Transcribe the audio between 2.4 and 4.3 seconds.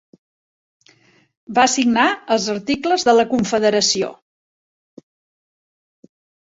Articles de la Confederació.